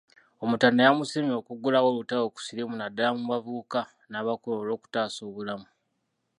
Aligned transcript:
Omutanda 0.43 0.81
yamusiimye 0.87 1.35
okuggulawo 1.37 1.87
olutalo 1.91 2.25
ku 2.33 2.39
siriimu 2.45 2.75
naddala 2.77 3.09
mu 3.17 3.23
bavubuka 3.31 3.79
n’abakulu 4.09 4.55
olwokutaasa 4.59 5.19
obulamu. 5.29 5.67